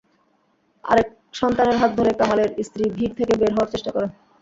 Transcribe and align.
আরেক 0.83 1.07
সন্তানের 1.33 1.77
হাত 1.81 1.91
ধরে 1.99 2.11
কামালের 2.19 2.49
স্ত্রী 2.67 2.83
ভিড় 2.95 3.13
থেকে 3.19 3.33
বের 3.41 3.51
হওয়ার 3.53 3.71
চেষ্টা 3.73 3.91
করেন। 3.95 4.09